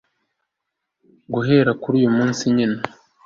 guhera 1.33 1.71
kuri 1.81 1.95
uyumunsi 2.01 2.43
nyine 2.55 2.77